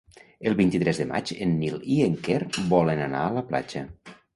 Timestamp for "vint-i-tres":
0.61-1.01